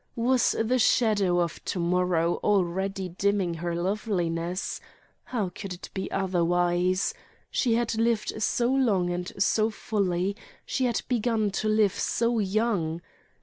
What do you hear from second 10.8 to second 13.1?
had begun to live so young.